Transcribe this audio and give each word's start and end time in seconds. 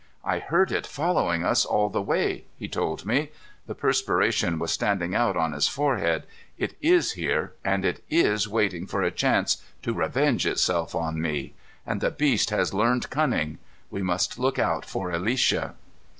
"I 0.25 0.39
heard 0.39 0.71
it 0.71 0.87
following 0.87 1.45
us 1.45 1.63
all 1.63 1.87
the 1.89 2.01
way," 2.01 2.45
he 2.57 2.67
told 2.67 3.05
me. 3.05 3.29
The 3.67 3.75
perspiration 3.75 4.57
was 4.57 4.71
standing 4.71 5.13
out 5.13 5.37
on 5.37 5.51
his 5.51 5.67
forehead. 5.67 6.23
"It 6.57 6.75
is 6.81 7.13
there, 7.13 7.53
and 7.63 7.85
it 7.85 8.03
is 8.09 8.47
waiting 8.47 8.87
for 8.87 9.03
a 9.03 9.11
chance 9.11 9.61
to 9.83 9.93
revenge 9.93 10.47
itself 10.47 10.95
on 10.95 11.21
me. 11.21 11.53
And 11.85 12.01
the 12.01 12.09
beast 12.09 12.49
has 12.49 12.73
learned 12.73 13.11
cunning! 13.11 13.59
We 13.91 14.01
must 14.01 14.39
look 14.39 14.57
out 14.57 14.85
for 14.85 15.11
Alicia." 15.11 15.75